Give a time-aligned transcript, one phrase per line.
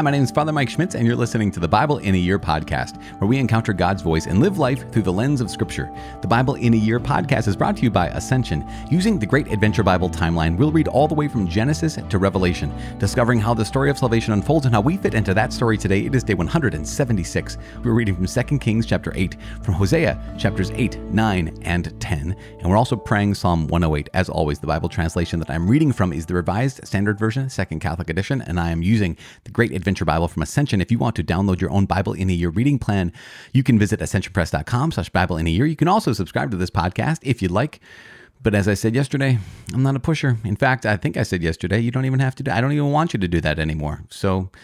[0.00, 2.16] Hi, my name is Father Mike Schmitz, and you're listening to the Bible in a
[2.16, 5.94] Year podcast, where we encounter God's voice and live life through the lens of Scripture.
[6.22, 8.66] The Bible in a Year podcast is brought to you by Ascension.
[8.90, 12.72] Using the Great Adventure Bible timeline, we'll read all the way from Genesis to Revelation,
[12.96, 16.06] discovering how the story of salvation unfolds and how we fit into that story today.
[16.06, 17.58] It is day 176.
[17.84, 22.70] We're reading from 2 Kings chapter 8, from Hosea chapters 8, 9, and 10, and
[22.70, 24.08] we're also praying Psalm 108.
[24.14, 27.80] As always, the Bible translation that I'm reading from is the Revised Standard Version, Second
[27.80, 30.80] Catholic Edition, and I am using the Great Adventure Bible from Ascension.
[30.80, 33.12] If you want to download your own Bible in a Year reading plan,
[33.52, 35.66] you can visit ascensionpress.com slash Bible in a Year.
[35.66, 37.80] You can also subscribe to this podcast if you'd like.
[38.42, 39.38] But as I said yesterday,
[39.74, 40.38] I'm not a pusher.
[40.44, 42.72] In fact, I think I said yesterday, you don't even have to do I don't
[42.72, 44.04] even want you to do that anymore.
[44.08, 44.50] So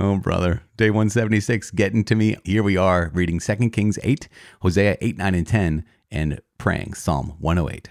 [0.00, 0.62] Oh, brother.
[0.76, 2.36] Day 176 getting to me.
[2.44, 4.28] Here we are reading 2 Kings 8,
[4.62, 7.90] Hosea 8, 9, and 10, and praying Psalm 108.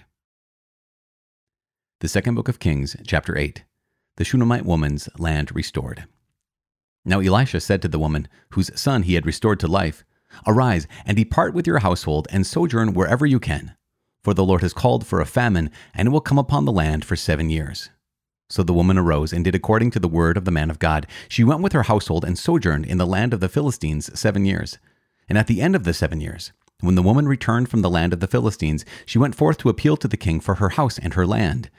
[1.99, 3.65] The second book of Kings, chapter 8
[4.17, 6.05] the Shunammite woman's land restored.
[7.05, 10.03] Now Elisha said to the woman, whose son he had restored to life,
[10.45, 13.75] Arise and depart with your household and sojourn wherever you can,
[14.23, 17.05] for the Lord has called for a famine, and it will come upon the land
[17.05, 17.89] for seven years.
[18.49, 21.07] So the woman arose and did according to the word of the man of God.
[21.27, 24.77] She went with her household and sojourned in the land of the Philistines seven years.
[25.27, 28.13] And at the end of the seven years, when the woman returned from the land
[28.13, 31.15] of the Philistines, she went forth to appeal to the king for her house and
[31.15, 31.69] her land.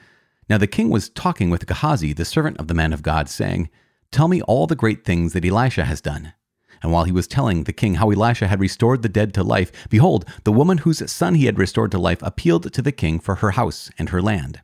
[0.49, 3.69] Now the king was talking with Gehazi, the servant of the man of God, saying,
[4.11, 6.33] Tell me all the great things that Elisha has done.
[6.81, 9.71] And while he was telling the king how Elisha had restored the dead to life,
[9.89, 13.35] behold, the woman whose son he had restored to life appealed to the king for
[13.35, 14.61] her house and her land.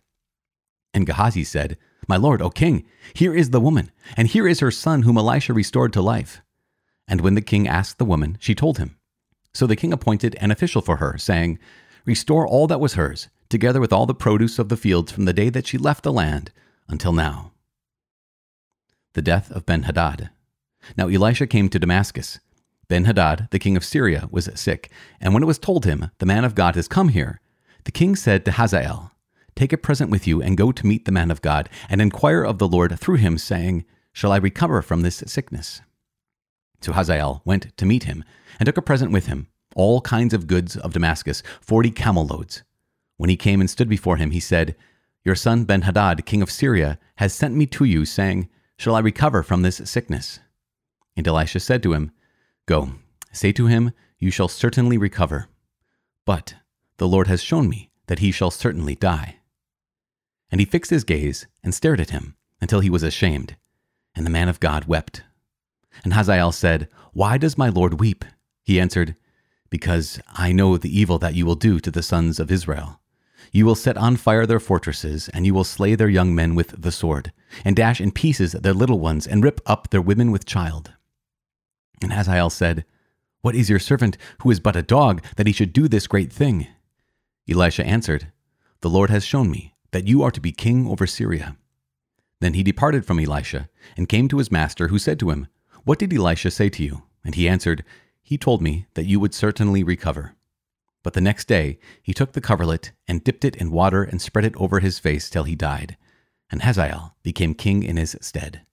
[0.94, 1.78] And Gehazi said,
[2.08, 5.54] My lord, O king, here is the woman, and here is her son whom Elisha
[5.54, 6.42] restored to life.
[7.08, 8.98] And when the king asked the woman, she told him.
[9.54, 11.60] So the king appointed an official for her, saying,
[12.06, 15.34] Restore all that was hers, together with all the produce of the fields from the
[15.34, 16.52] day that she left the land
[16.88, 17.52] until now.
[19.14, 20.30] The death of Ben Hadad.
[20.98, 22.40] Now Elisha came to Damascus.
[22.88, 26.26] Ben Hadad, the king of Syria, was sick, and when it was told him, The
[26.26, 27.40] man of God has come here,
[27.86, 29.12] the king said to Hazael,
[29.56, 32.44] Take a present with you and go to meet the man of God, and inquire
[32.44, 35.82] of the Lord through him, saying, Shall I recover from this sickness?
[36.82, 38.24] So Hazael went to meet him,
[38.60, 42.64] and took a present with him, all kinds of goods of Damascus, forty camel loads.
[43.18, 44.76] When he came and stood before him, he said,
[45.24, 49.00] Your son Ben Hadad, king of Syria, has sent me to you, saying, Shall I
[49.00, 50.40] recover from this sickness?
[51.16, 52.12] And Elisha said to him,
[52.66, 52.92] Go,
[53.32, 55.48] say to him, You shall certainly recover.
[56.26, 56.56] But
[56.98, 59.38] the Lord has shown me that he shall certainly die.
[60.52, 63.56] And he fixed his gaze and stared at him until he was ashamed.
[64.16, 65.24] And the man of God wept.
[66.04, 68.26] And Hazael said, Why does my Lord weep?
[68.64, 69.16] He answered,
[69.70, 73.00] Because I know the evil that you will do to the sons of Israel.
[73.52, 76.82] You will set on fire their fortresses, and you will slay their young men with
[76.82, 77.32] the sword,
[77.64, 80.94] and dash in pieces their little ones, and rip up their women with child.
[82.02, 82.86] And Hazael said,
[83.42, 86.32] What is your servant, who is but a dog, that he should do this great
[86.32, 86.68] thing?
[87.50, 88.32] Elisha answered,
[88.82, 91.56] The Lord has shown me that you are to be king over Syria.
[92.42, 95.48] Then he departed from Elisha, and came to his master, who said to him,
[95.84, 97.04] What did Elisha say to you?
[97.24, 97.84] And he answered,
[98.22, 100.36] He told me that you would certainly recover.
[101.06, 104.44] But the next day he took the coverlet and dipped it in water and spread
[104.44, 105.98] it over his face till he died,
[106.50, 108.64] and Hazael became king in his stead.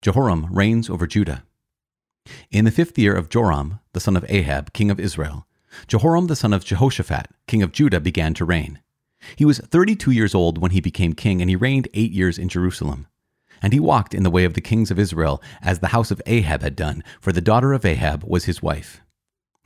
[0.00, 1.44] Jehoram reigns over Judah.
[2.50, 5.46] In the fifth year of Joram, the son of Ahab, king of Israel,
[5.86, 8.80] Jehoram the son of Jehoshaphat, king of Judah, began to reign.
[9.36, 12.38] He was thirty two years old when he became king, and he reigned eight years
[12.38, 13.06] in Jerusalem.
[13.60, 16.22] And he walked in the way of the kings of Israel, as the house of
[16.24, 19.02] Ahab had done, for the daughter of Ahab was his wife.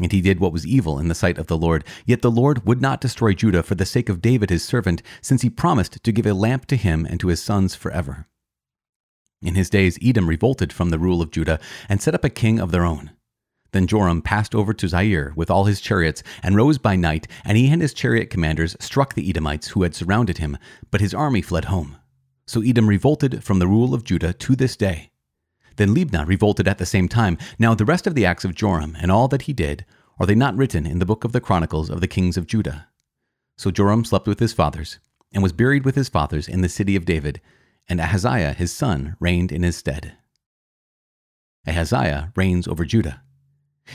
[0.01, 1.85] And he did what was evil in the sight of the Lord.
[2.07, 5.43] Yet the Lord would not destroy Judah for the sake of David his servant, since
[5.43, 8.27] he promised to give a lamp to him and to his sons forever.
[9.43, 12.59] In his days, Edom revolted from the rule of Judah and set up a king
[12.59, 13.11] of their own.
[13.73, 17.57] Then Joram passed over to Zair with all his chariots and rose by night, and
[17.57, 20.59] he and his chariot commanders struck the Edomites who had surrounded him,
[20.91, 21.97] but his army fled home.
[22.47, 25.11] So Edom revolted from the rule of Judah to this day.
[25.81, 27.39] Then Libnah revolted at the same time.
[27.59, 29.87] Now the rest of the acts of Joram and all that he did,
[30.19, 32.89] are they not written in the book of the Chronicles of the kings of Judah?
[33.57, 34.99] So Joram slept with his fathers,
[35.33, 37.41] and was buried with his fathers in the city of David,
[37.89, 40.19] and Ahaziah his son reigned in his stead.
[41.67, 43.23] Ahaziah reigns over Judah.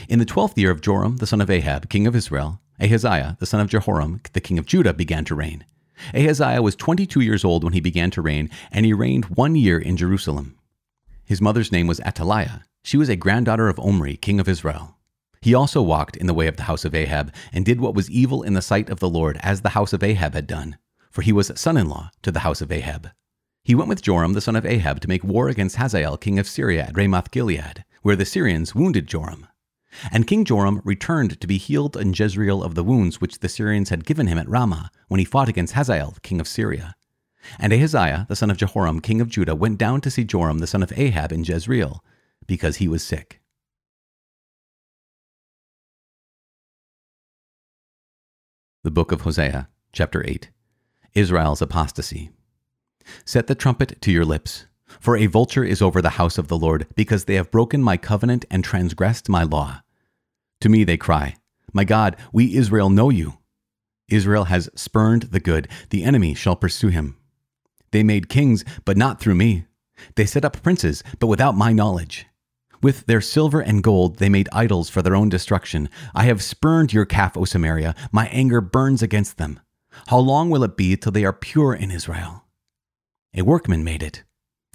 [0.08, 3.46] In the twelfth year of Joram the son of Ahab, king of Israel, Ahaziah the
[3.46, 5.64] son of Jehoram, the king of Judah, began to reign.
[6.12, 9.54] Ahaziah was twenty two years old when he began to reign, and he reigned one
[9.54, 10.58] year in Jerusalem.
[11.26, 12.62] His mother's name was Athaliah.
[12.84, 14.96] She was a granddaughter of Omri, king of Israel.
[15.40, 18.08] He also walked in the way of the house of Ahab, and did what was
[18.08, 20.78] evil in the sight of the Lord, as the house of Ahab had done,
[21.10, 23.10] for he was son in law to the house of Ahab.
[23.64, 26.46] He went with Joram the son of Ahab to make war against Hazael king of
[26.46, 29.48] Syria at Ramoth Gilead, where the Syrians wounded Joram.
[30.12, 33.88] And King Joram returned to be healed in Jezreel of the wounds which the Syrians
[33.88, 36.94] had given him at Ramah when he fought against Hazael king of Syria.
[37.58, 40.66] And Ahaziah the son of Jehoram king of Judah went down to see Joram the
[40.66, 42.04] son of Ahab in Jezreel,
[42.46, 43.40] because he was sick.
[48.84, 50.50] The Book of Hosea, chapter 8
[51.14, 52.30] Israel's Apostasy.
[53.24, 54.66] Set the trumpet to your lips,
[55.00, 57.96] for a vulture is over the house of the Lord, because they have broken my
[57.96, 59.82] covenant and transgressed my law.
[60.60, 61.36] To me they cry,
[61.72, 63.38] My God, we Israel know you.
[64.08, 67.16] Israel has spurned the good, the enemy shall pursue him.
[67.90, 69.66] They made kings, but not through me.
[70.14, 72.26] They set up princes, but without my knowledge.
[72.82, 75.88] With their silver and gold they made idols for their own destruction.
[76.14, 77.94] I have spurned your calf, O Samaria.
[78.12, 79.60] My anger burns against them.
[80.08, 82.44] How long will it be till they are pure in Israel?
[83.34, 84.24] A workman made it.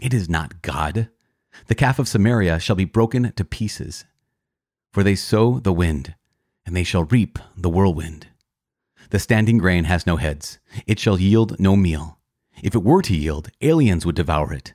[0.02, 1.10] It is not God.
[1.68, 4.06] The calf of Samaria shall be broken to pieces.
[4.92, 6.16] For they sow the wind,
[6.66, 8.28] and they shall reap the whirlwind.
[9.12, 12.18] The standing grain has no heads, it shall yield no meal.
[12.64, 14.74] If it were to yield, aliens would devour it.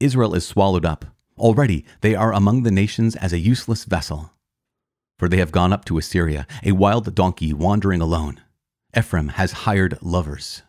[0.00, 1.04] Israel is swallowed up.
[1.38, 4.32] Already they are among the nations as a useless vessel.
[5.18, 8.40] For they have gone up to Assyria, a wild donkey wandering alone.
[8.96, 10.62] Ephraim has hired lovers.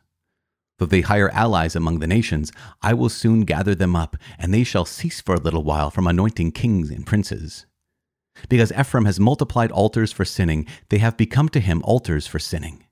[0.79, 2.51] Though they hire allies among the nations,
[2.81, 6.07] I will soon gather them up, and they shall cease for a little while from
[6.07, 7.65] anointing kings and princes.
[8.49, 12.82] Because Ephraim has multiplied altars for sinning, they have become to him altars for sinning.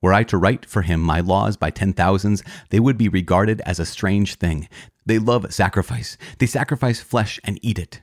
[0.00, 3.60] Were I to write for him my laws by ten thousands, they would be regarded
[3.62, 4.68] as a strange thing.
[5.04, 6.16] They love sacrifice.
[6.38, 8.02] They sacrifice flesh and eat it.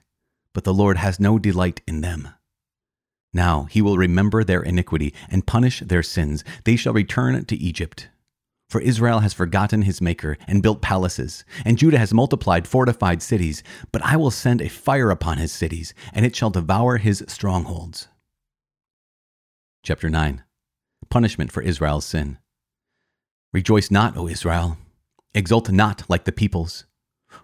[0.53, 2.29] But the Lord has no delight in them.
[3.33, 6.43] Now he will remember their iniquity and punish their sins.
[6.63, 8.09] They shall return to Egypt.
[8.69, 13.61] For Israel has forgotten his Maker and built palaces, and Judah has multiplied fortified cities.
[13.91, 18.07] But I will send a fire upon his cities, and it shall devour his strongholds.
[19.83, 20.43] Chapter 9
[21.09, 22.37] Punishment for Israel's sin.
[23.53, 24.77] Rejoice not, O Israel.
[25.33, 26.85] Exult not like the peoples.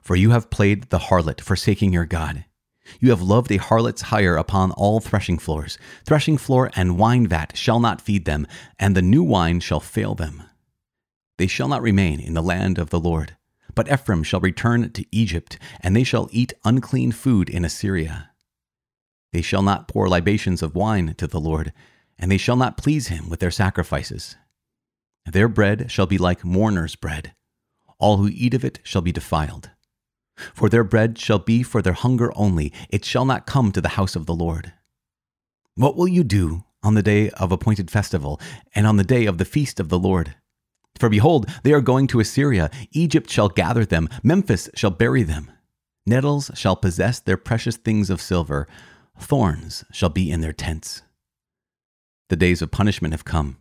[0.01, 2.45] For you have played the harlot, forsaking your God.
[2.99, 5.77] You have loved a harlot's hire upon all threshing floors.
[6.05, 8.47] Threshing floor and wine vat shall not feed them,
[8.79, 10.43] and the new wine shall fail them.
[11.37, 13.35] They shall not remain in the land of the Lord.
[13.73, 18.31] But Ephraim shall return to Egypt, and they shall eat unclean food in Assyria.
[19.31, 21.71] They shall not pour libations of wine to the Lord,
[22.19, 24.35] and they shall not please him with their sacrifices.
[25.25, 27.33] Their bread shall be like mourners' bread.
[27.99, 29.69] All who eat of it shall be defiled.
[30.53, 33.89] For their bread shall be for their hunger only, it shall not come to the
[33.89, 34.73] house of the Lord.
[35.75, 38.41] What will you do on the day of appointed festival,
[38.73, 40.35] and on the day of the feast of the Lord?
[40.97, 42.69] For behold, they are going to Assyria.
[42.91, 45.51] Egypt shall gather them, Memphis shall bury them.
[46.05, 48.67] Nettles shall possess their precious things of silver,
[49.19, 51.03] thorns shall be in their tents.
[52.31, 53.57] The days of punishment have come,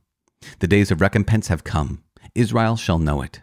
[0.61, 2.05] the days of recompense have come.
[2.37, 3.41] Israel shall know it.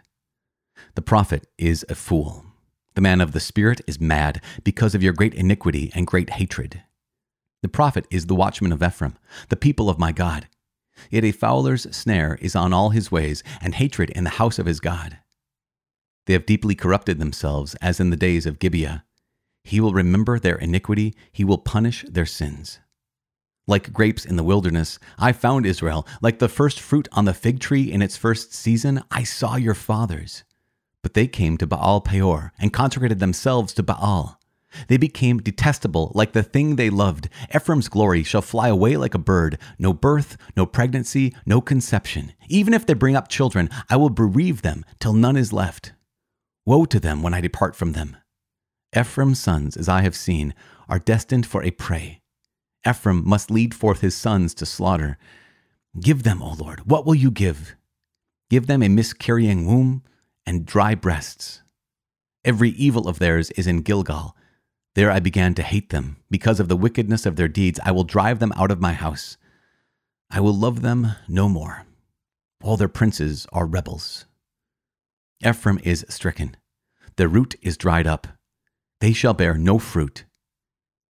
[0.94, 2.46] The prophet is a fool.
[2.94, 6.82] The man of the Spirit is mad because of your great iniquity and great hatred.
[7.60, 9.18] The prophet is the watchman of Ephraim,
[9.50, 10.48] the people of my God.
[11.10, 14.64] Yet a fowler's snare is on all his ways, and hatred in the house of
[14.64, 15.18] his God.
[16.24, 19.04] They have deeply corrupted themselves, as in the days of Gibeah.
[19.62, 22.78] He will remember their iniquity, he will punish their sins.
[23.68, 26.06] Like grapes in the wilderness, I found Israel.
[26.22, 29.74] Like the first fruit on the fig tree in its first season, I saw your
[29.74, 30.42] fathers.
[31.02, 34.40] But they came to Baal Peor and consecrated themselves to Baal.
[34.88, 37.28] They became detestable like the thing they loved.
[37.54, 39.58] Ephraim's glory shall fly away like a bird.
[39.78, 42.32] No birth, no pregnancy, no conception.
[42.48, 45.92] Even if they bring up children, I will bereave them till none is left.
[46.64, 48.16] Woe to them when I depart from them.
[48.96, 50.54] Ephraim's sons, as I have seen,
[50.88, 52.22] are destined for a prey.
[52.86, 55.18] Ephraim must lead forth his sons to slaughter.
[55.98, 57.74] Give them, O Lord, what will you give?
[58.50, 60.02] Give them a miscarrying womb
[60.46, 61.62] and dry breasts.
[62.44, 64.34] Every evil of theirs is in Gilgal
[64.98, 66.16] there I began to hate them.
[66.28, 69.36] Because of the wickedness of their deeds, I will drive them out of my house.
[70.28, 71.86] I will love them no more.
[72.64, 74.26] All their princes are rebels.
[75.40, 76.56] Ephraim is stricken.
[77.14, 78.26] Their root is dried up.
[79.00, 80.24] They shall bear no fruit.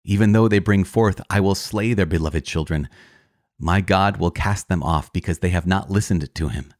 [0.05, 2.88] Even though they bring forth, I will slay their beloved children.
[3.59, 6.73] My God will cast them off because they have not listened to him.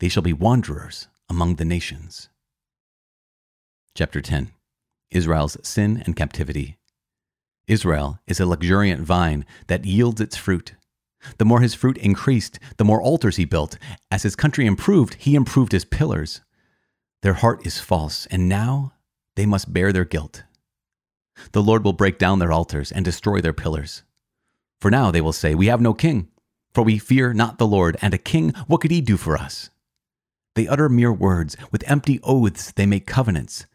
[0.00, 2.28] They shall be wanderers among the nations.
[3.94, 4.50] Chapter 10
[5.10, 6.78] Israel's sin and captivity.
[7.66, 10.74] Israel is a luxuriant vine that yields its fruit.
[11.38, 13.78] The more his fruit increased, the more altars he built.
[14.10, 16.42] As his country improved, he improved his pillars.
[17.22, 18.92] Their heart is false, and now
[19.36, 20.42] they must bear their guilt.
[21.52, 24.02] The Lord will break down their altars and destroy their pillars.
[24.80, 26.28] For now they will say, We have no king,
[26.74, 29.70] for we fear not the Lord, and a king, what could he do for us?
[30.54, 33.66] They utter mere words, with empty oaths they make covenants.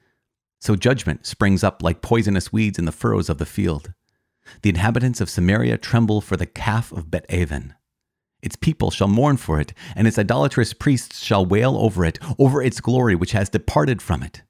[0.62, 3.94] So judgment springs up like poisonous weeds in the furrows of the field.
[4.62, 7.26] The inhabitants of Samaria tremble for the calf of Bet.
[8.42, 12.62] Its people shall mourn for it, and its idolatrous priests shall wail over it, over
[12.62, 14.42] its glory which has departed from it.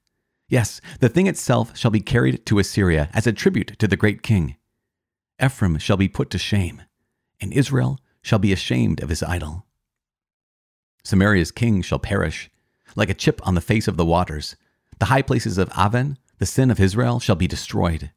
[0.50, 4.22] Yes, the thing itself shall be carried to Assyria as a tribute to the great
[4.22, 4.56] king.
[5.42, 6.82] Ephraim shall be put to shame,
[7.40, 9.64] and Israel shall be ashamed of his idol.
[11.04, 12.50] Samaria's king shall perish,
[12.96, 14.56] like a chip on the face of the waters.
[14.98, 18.10] The high places of Aven, the sin of Israel, shall be destroyed.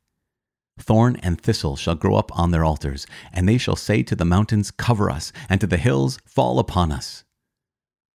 [0.79, 4.25] Thorn and thistle shall grow up on their altars, and they shall say to the
[4.25, 7.23] mountains, Cover us, and to the hills, Fall upon us.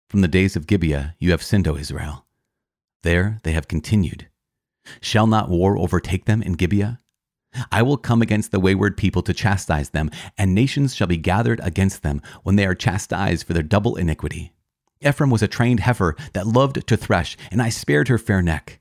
[0.09, 2.26] From the days of Gibeah you have sinned, O Israel.
[3.03, 4.27] There they have continued.
[5.01, 6.99] Shall not war overtake them in Gibeah?
[7.71, 11.59] I will come against the wayward people to chastise them, and nations shall be gathered
[11.63, 14.53] against them when they are chastised for their double iniquity.
[15.01, 18.79] Ephraim was a trained heifer that loved to thresh, and I spared her fair neck.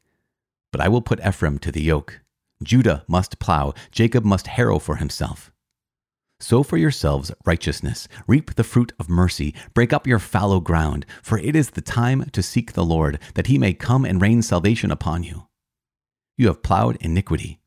[0.72, 2.20] But I will put Ephraim to the yoke
[2.62, 5.52] Judah must plow, Jacob must harrow for himself.
[6.38, 11.38] Sow for yourselves righteousness, reap the fruit of mercy, break up your fallow ground, for
[11.38, 14.90] it is the time to seek the Lord, that he may come and rain salvation
[14.90, 15.46] upon you.
[16.36, 17.60] You have plowed iniquity,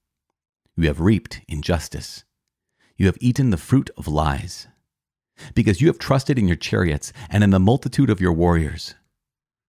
[0.78, 2.24] you have reaped injustice,
[2.96, 4.68] you have eaten the fruit of lies,
[5.56, 8.94] because you have trusted in your chariots and in the multitude of your warriors.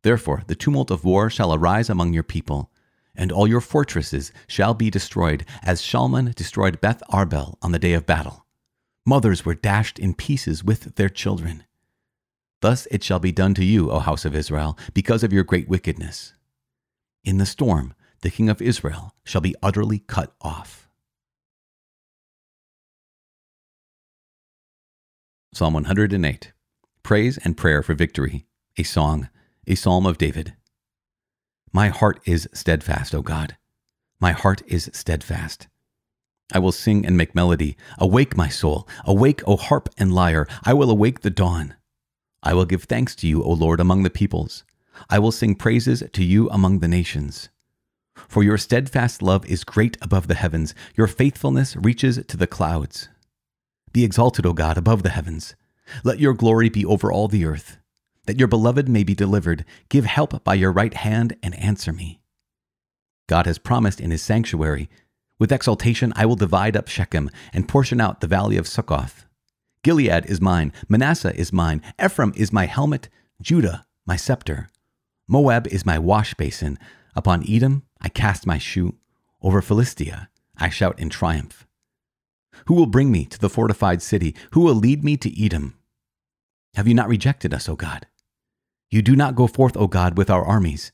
[0.03, 2.71] Therefore, the tumult of war shall arise among your people
[3.17, 7.93] and all your fortresses shall be destroyed, as Shalman destroyed Beth Arbel on the day
[7.93, 8.47] of battle.
[9.07, 11.65] Mothers were dashed in pieces with their children.
[12.61, 15.69] Thus it shall be done to you, O house of Israel, because of your great
[15.69, 16.35] wickedness.
[17.25, 20.89] In the storm, the king of Israel shall be utterly cut off.
[25.53, 26.53] Psalm 108
[27.03, 29.29] Praise and Prayer for Victory, a song,
[29.67, 30.55] a psalm of David.
[31.73, 33.57] My heart is steadfast, O God.
[34.21, 35.67] My heart is steadfast.
[36.53, 37.77] I will sing and make melody.
[37.99, 38.89] Awake, my soul.
[39.05, 40.47] Awake, O harp and lyre.
[40.65, 41.75] I will awake the dawn.
[42.43, 44.65] I will give thanks to you, O Lord, among the peoples.
[45.09, 47.49] I will sing praises to you among the nations.
[48.15, 53.09] For your steadfast love is great above the heavens, your faithfulness reaches to the clouds.
[53.93, 55.55] Be exalted, O God, above the heavens.
[56.05, 57.79] Let your glory be over all the earth
[58.31, 59.65] that your beloved may be delivered.
[59.89, 62.21] Give help by your right hand and answer me.
[63.29, 64.89] God has promised in his sanctuary,
[65.41, 69.25] With exultation I will divide up Shechem and portion out the valley of Succoth.
[69.83, 73.09] Gilead is mine, Manasseh is mine, Ephraim is my helmet,
[73.41, 74.69] Judah my scepter.
[75.27, 76.79] Moab is my wash basin.
[77.17, 78.97] Upon Edom I cast my shoe.
[79.41, 80.29] Over Philistia
[80.59, 81.67] I shout in triumph.
[82.67, 84.35] Who will bring me to the fortified city?
[84.53, 85.79] Who will lead me to Edom?
[86.75, 88.07] Have you not rejected us, O God?
[88.91, 90.93] You do not go forth, O God, with our armies.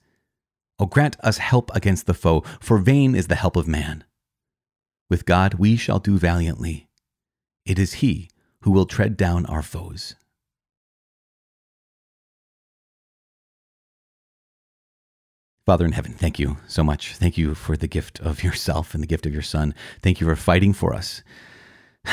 [0.79, 4.05] O grant us help against the foe, for vain is the help of man.
[5.09, 6.89] With God we shall do valiantly.
[7.65, 8.29] It is He
[8.61, 10.15] who will tread down our foes.
[15.65, 17.17] Father in heaven, thank you so much.
[17.17, 19.75] Thank you for the gift of yourself and the gift of your Son.
[20.01, 21.23] Thank you for fighting for us.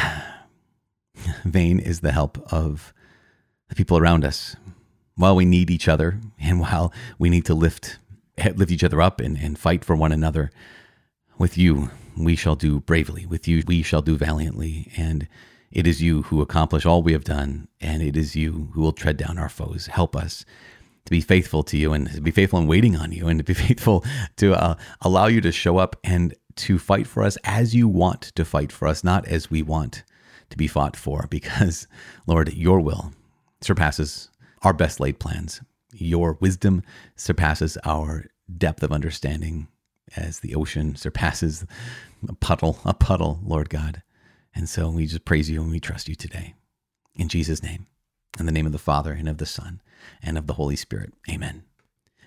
[1.46, 2.94] Vain is the help of
[3.70, 4.56] the people around us
[5.16, 8.00] while we need each other and while we need to lift
[8.56, 10.50] lift each other up and, and fight for one another,
[11.38, 13.26] with you we shall do bravely.
[13.26, 14.92] With you we shall do valiantly.
[14.98, 15.28] And
[15.72, 18.92] it is you who accomplish all we have done, and it is you who will
[18.92, 19.88] tread down our foes.
[19.88, 20.46] Help us
[21.06, 23.44] to be faithful to you and to be faithful in waiting on you and to
[23.44, 24.06] be faithful
[24.38, 28.22] to uh, allow you to show up and to fight for us as you want
[28.22, 30.04] to fight for us, not as we want
[30.52, 31.88] to be fought for, because,
[32.28, 33.12] Lord, your will
[33.62, 34.30] surpasses
[34.62, 35.62] our best laid plans.
[35.92, 36.84] Your wisdom
[37.16, 38.26] surpasses our
[38.58, 39.68] depth of understanding
[40.16, 41.66] as the ocean surpasses
[42.28, 44.02] a puddle, a puddle, Lord God.
[44.56, 46.54] And so we just praise you and we trust you today.
[47.16, 47.88] In Jesus' name,
[48.40, 49.82] in the name of the Father and of the Son
[50.22, 51.14] and of the Holy Spirit.
[51.30, 51.64] Amen.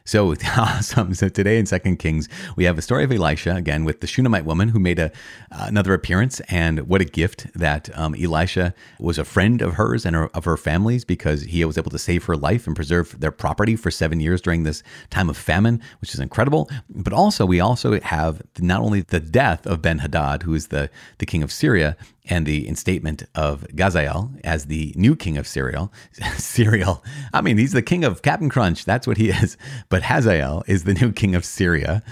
[0.06, 1.14] So awesome.
[1.14, 4.44] So today in Second Kings, we have a story of Elisha again with the Shunammite
[4.44, 5.10] woman who made a
[5.50, 10.14] another appearance, and what a gift that um, Elisha was a friend of hers and
[10.14, 13.32] her, of her family's because he was able to save her life and preserve their
[13.32, 16.70] property for seven years during this time of famine, which is incredible.
[16.88, 20.88] But also, we also have not only the death of Ben Hadad, who is the
[21.18, 21.96] the king of Syria,
[22.28, 25.90] and the instatement of Gazael as the new king of Syria.
[26.37, 27.00] Syria.
[27.33, 28.85] I mean, he's the king of Captain Crunch.
[28.85, 29.56] That's what he is.
[29.88, 32.02] But Hazael is the new king of Syria.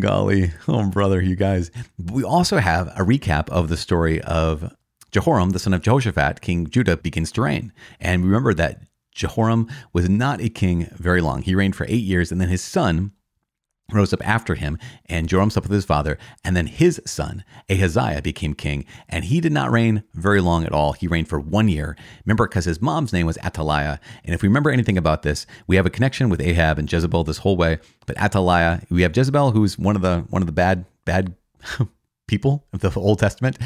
[0.00, 1.70] Golly, oh brother, you guys.
[1.98, 4.74] We also have a recap of the story of
[5.10, 7.72] Jehoram, the son of Jehoshaphat, King Judah, begins to reign.
[8.00, 11.42] And remember that Jehoram was not a king very long.
[11.42, 13.12] He reigned for eight years, and then his son
[13.92, 18.22] rose up after him, and Joram slept with his father, and then his son, Ahaziah,
[18.22, 20.92] became king, and he did not reign very long at all.
[20.92, 21.96] He reigned for one year.
[22.24, 25.76] Remember, because his mom's name was Athaliah, and if we remember anything about this, we
[25.76, 27.78] have a connection with Ahab and Jezebel this whole way.
[28.06, 31.34] But Athaliah, we have Jezebel, who's one of the one of the bad bad
[32.26, 33.58] people of the Old Testament,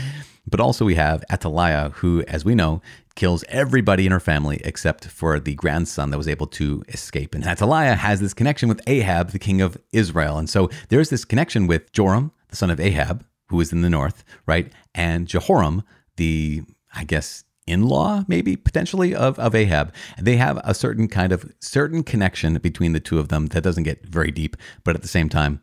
[0.46, 2.80] but also we have Athaliah, who, as we know,
[3.14, 7.34] kills everybody in her family except for the grandson that was able to escape.
[7.34, 10.38] And Athaliah has this connection with Ahab, the king of Israel.
[10.38, 13.90] And so there's this connection with Joram, the son of Ahab, who is in the
[13.90, 14.72] north, right?
[14.94, 15.82] And Jehoram,
[16.16, 16.62] the,
[16.94, 22.02] I guess, in-law maybe potentially of, of ahab they have a certain kind of certain
[22.02, 25.28] connection between the two of them that doesn't get very deep but at the same
[25.28, 25.60] time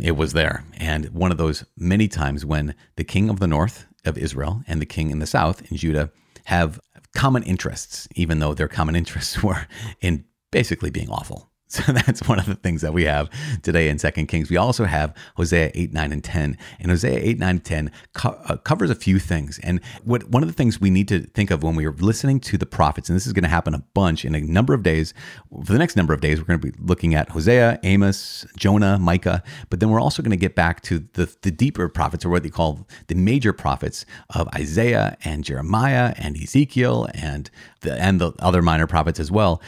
[0.00, 3.86] it was there and one of those many times when the king of the north
[4.04, 6.10] of israel and the king in the south in judah
[6.46, 6.80] have
[7.16, 9.66] common interests, even though their common interests were
[10.00, 11.50] in basically being awful.
[11.76, 13.28] So that's one of the things that we have
[13.62, 14.48] today in Second Kings.
[14.48, 16.56] We also have Hosea 8, 9, and 10.
[16.78, 19.58] And Hosea 8, 9, and 10 co- uh, covers a few things.
[19.64, 22.38] And what one of the things we need to think of when we are listening
[22.40, 24.84] to the prophets, and this is going to happen a bunch in a number of
[24.84, 25.12] days,
[25.50, 28.96] for the next number of days, we're going to be looking at Hosea, Amos, Jonah,
[28.98, 32.28] Micah, but then we're also going to get back to the, the deeper prophets, or
[32.28, 38.20] what they call the major prophets of Isaiah and Jeremiah and Ezekiel and the, and
[38.20, 39.60] the other minor prophets as well,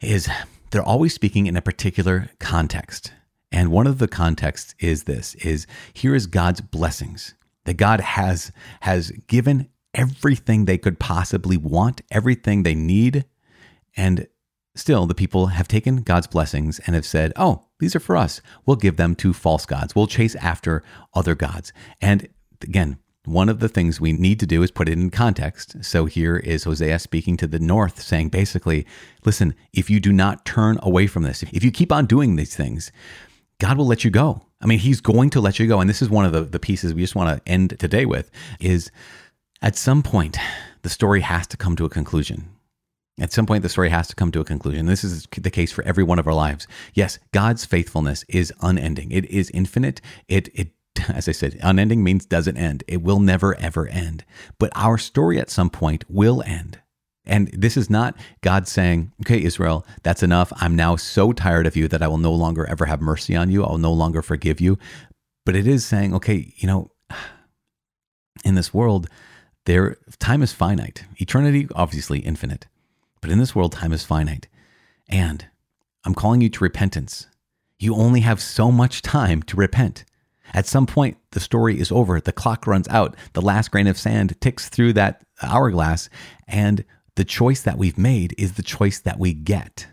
[0.00, 0.28] is
[0.72, 3.12] they're always speaking in a particular context.
[3.52, 7.34] And one of the contexts is this is here is God's blessings.
[7.64, 8.50] That God has
[8.80, 13.26] has given everything they could possibly want, everything they need,
[13.96, 14.26] and
[14.74, 18.40] still the people have taken God's blessings and have said, "Oh, these are for us.
[18.64, 19.94] We'll give them to false gods.
[19.94, 20.82] We'll chase after
[21.14, 22.28] other gods." And
[22.62, 25.84] again, one of the things we need to do is put it in context.
[25.84, 28.84] So here is Hosea speaking to the north, saying basically,
[29.24, 32.56] listen, if you do not turn away from this, if you keep on doing these
[32.56, 32.90] things,
[33.60, 34.42] God will let you go.
[34.60, 35.80] I mean, He's going to let you go.
[35.80, 38.30] And this is one of the, the pieces we just want to end today with
[38.58, 38.90] is
[39.60, 40.36] at some point,
[40.82, 42.48] the story has to come to a conclusion.
[43.20, 44.86] At some point, the story has to come to a conclusion.
[44.86, 46.66] This is the case for every one of our lives.
[46.94, 49.12] Yes, God's faithfulness is unending.
[49.12, 50.00] It is infinite.
[50.28, 50.70] It, it
[51.14, 52.84] as I said, unending means doesn't end.
[52.86, 54.24] It will never, ever end.
[54.58, 56.78] But our story at some point will end.
[57.24, 60.52] And this is not God saying, okay, Israel, that's enough.
[60.56, 63.50] I'm now so tired of you that I will no longer ever have mercy on
[63.50, 63.64] you.
[63.64, 64.78] I'll no longer forgive you.
[65.46, 66.90] But it is saying, okay, you know,
[68.44, 69.08] in this world,
[69.66, 71.04] there time is finite.
[71.18, 72.66] Eternity, obviously infinite.
[73.20, 74.48] But in this world, time is finite.
[75.08, 75.46] And
[76.04, 77.28] I'm calling you to repentance.
[77.78, 80.04] You only have so much time to repent.
[80.54, 82.20] At some point, the story is over.
[82.20, 83.16] The clock runs out.
[83.32, 86.08] The last grain of sand ticks through that hourglass.
[86.46, 86.84] And
[87.16, 89.86] the choice that we've made is the choice that we get.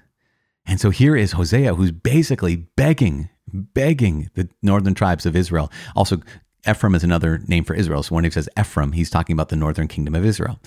[0.65, 5.71] And so here is Hosea, who's basically begging, begging the northern tribes of Israel.
[5.95, 6.21] Also,
[6.69, 8.03] Ephraim is another name for Israel.
[8.03, 10.59] So when he says Ephraim, he's talking about the northern kingdom of Israel.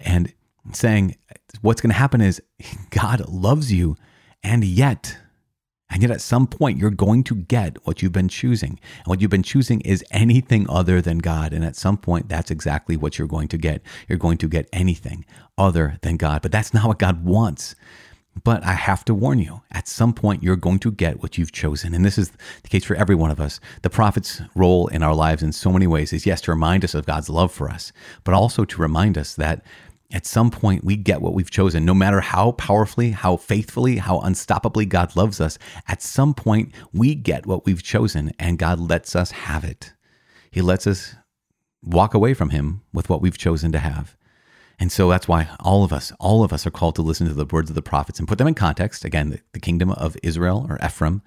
[0.00, 0.32] And
[0.72, 1.16] saying,
[1.60, 2.42] what's going to happen is
[2.90, 3.96] God loves you,
[4.42, 5.18] and yet
[5.88, 8.80] and yet, at some point, you're going to get what you've been choosing.
[8.98, 11.52] And what you've been choosing is anything other than God.
[11.52, 13.82] And at some point, that's exactly what you're going to get.
[14.08, 15.24] You're going to get anything
[15.56, 16.42] other than God.
[16.42, 17.76] But that's not what God wants.
[18.44, 21.52] But I have to warn you, at some point, you're going to get what you've
[21.52, 21.94] chosen.
[21.94, 23.60] And this is the case for every one of us.
[23.82, 26.94] The prophet's role in our lives in so many ways is yes, to remind us
[26.94, 27.92] of God's love for us,
[28.24, 29.64] but also to remind us that
[30.12, 31.84] at some point we get what we've chosen.
[31.84, 37.14] No matter how powerfully, how faithfully, how unstoppably God loves us, at some point we
[37.14, 39.92] get what we've chosen and God lets us have it.
[40.50, 41.16] He lets us
[41.82, 44.16] walk away from Him with what we've chosen to have.
[44.78, 47.34] And so that's why all of us, all of us are called to listen to
[47.34, 49.04] the words of the prophets and put them in context.
[49.04, 51.22] Again, the, kingdom of Israel or Ephraim,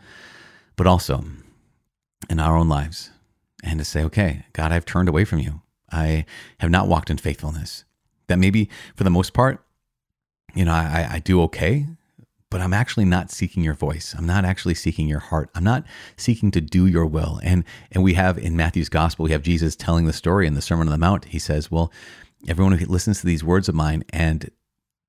[0.75, 1.25] but also
[2.29, 3.09] in our own lives
[3.63, 5.61] and to say, okay, God, I've turned away from you.
[5.91, 6.25] I
[6.59, 7.83] have not walked in faithfulness
[8.29, 9.63] that maybe for the most part,
[10.55, 11.85] you know, I, I do okay,
[12.49, 14.15] but I'm actually not seeking your voice.
[14.17, 15.49] I'm not actually seeking your heart.
[15.53, 15.85] I'm not
[16.17, 17.39] seeking to do your will.
[17.43, 20.61] And and we have in Matthew's gospel, we have Jesus telling the story in the
[20.61, 21.25] Sermon on the Mount.
[21.25, 21.91] He says, Well,
[22.47, 24.49] everyone who listens to these words of mine and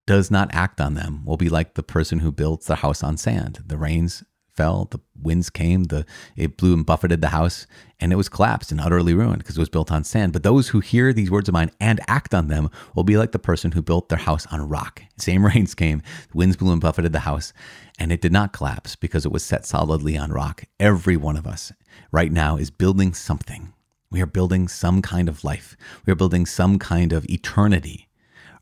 [0.06, 3.16] does not act on them will be like the person who builds the house on
[3.16, 3.60] sand.
[3.64, 6.04] The rains fell, the winds came, the
[6.36, 7.66] it blew and buffeted the house,
[7.98, 10.32] and it was collapsed and utterly ruined because it was built on sand.
[10.32, 13.32] But those who hear these words of mine and act on them will be like
[13.32, 15.02] the person who built their house on rock.
[15.18, 16.02] Same rains came,
[16.34, 17.52] winds blew and buffeted the house,
[17.98, 20.64] and it did not collapse because it was set solidly on rock.
[20.78, 21.72] Every one of us
[22.12, 23.72] right now is building something.
[24.10, 25.76] We are building some kind of life.
[26.04, 28.08] We are building some kind of eternity.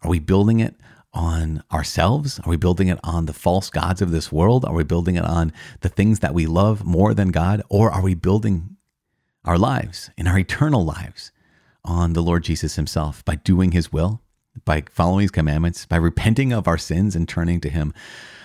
[0.02, 0.76] Are we building it
[1.12, 2.40] on ourselves?
[2.40, 4.64] Are we building it on the false gods of this world?
[4.64, 7.62] Are we building it on the things that we love more than God?
[7.68, 8.76] Or are we building
[9.44, 11.32] our lives and our eternal lives
[11.84, 14.22] on the Lord Jesus Himself by doing His will,
[14.64, 17.94] by following His commandments, by repenting of our sins and turning to Him?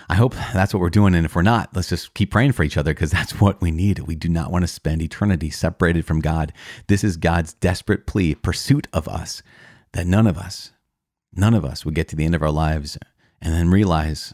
[0.08, 1.14] I hope that's what we're doing.
[1.14, 3.70] And if we're not, let's just keep praying for each other because that's what we
[3.70, 4.00] need.
[4.00, 6.52] We do not want to spend eternity separated from God.
[6.88, 9.42] This is God's desperate plea, pursuit of us,
[9.92, 10.72] that none of us
[11.36, 12.98] None of us would get to the end of our lives
[13.40, 14.32] and then realize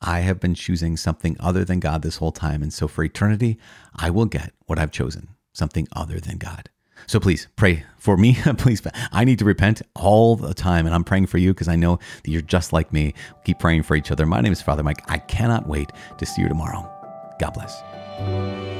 [0.00, 2.62] I have been choosing something other than God this whole time.
[2.62, 3.58] And so for eternity,
[3.94, 6.70] I will get what I've chosen something other than God.
[7.06, 8.34] So please pray for me.
[8.58, 10.86] please, I need to repent all the time.
[10.86, 13.14] And I'm praying for you because I know that you're just like me.
[13.44, 14.26] Keep praying for each other.
[14.26, 15.02] My name is Father Mike.
[15.10, 16.88] I cannot wait to see you tomorrow.
[17.38, 18.77] God bless.